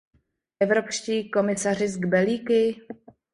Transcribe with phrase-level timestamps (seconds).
[0.59, 2.81] Evropští komisaři s kbelíky?